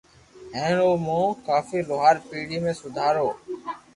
[0.55, 3.27] ھين او مون ڪافي لوھار پيڙي ۾ سودھارو